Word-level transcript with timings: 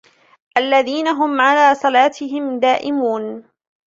الذين 0.57 1.07
هم 1.07 1.41
على 1.41 1.75
صلاتهم 1.75 2.59
دائمون 2.59 3.43